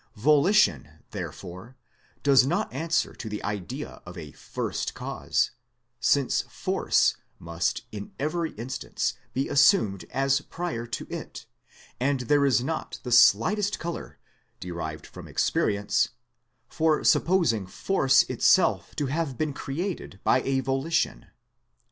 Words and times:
Voli 0.17 0.55
tion, 0.55 0.89
therefore, 1.11 1.77
does 2.23 2.43
not 2.43 2.73
answer 2.73 3.13
to 3.13 3.29
the 3.29 3.43
idea 3.43 4.01
of 4.03 4.17
a 4.17 4.31
First 4.31 4.95
Cause; 4.95 5.51
since 5.99 6.41
Force 6.49 7.17
must 7.37 7.83
in 7.91 8.11
every 8.17 8.53
instance 8.53 9.13
be 9.35 9.47
assumed 9.47 10.05
as 10.09 10.41
prior 10.41 10.87
to 10.87 11.05
it; 11.07 11.45
and 11.99 12.21
there 12.21 12.47
is 12.47 12.63
not 12.63 12.99
the 13.03 13.11
slightest 13.11 13.77
colour, 13.77 14.17
derived 14.59 15.05
from 15.05 15.27
experience, 15.27 16.09
for 16.67 17.03
supposing 17.03 17.67
Force 17.67 18.23
itself 18.23 18.95
to 18.95 19.05
have 19.05 19.37
been 19.37 19.53
created 19.53 20.19
by 20.23 20.41
a 20.41 20.61
volition. 20.61 21.27